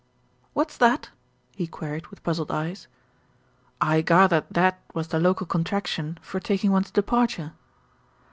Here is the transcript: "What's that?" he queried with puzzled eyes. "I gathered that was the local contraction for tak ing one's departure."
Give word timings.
"What's 0.53 0.77
that?" 0.77 1.11
he 1.55 1.67
queried 1.67 2.07
with 2.07 2.23
puzzled 2.23 2.49
eyes. 2.51 2.87
"I 3.79 4.01
gathered 4.01 4.45
that 4.49 4.79
was 4.95 5.09
the 5.09 5.19
local 5.19 5.45
contraction 5.45 6.17
for 6.23 6.39
tak 6.39 6.63
ing 6.63 6.71
one's 6.71 6.89
departure." 6.89 7.53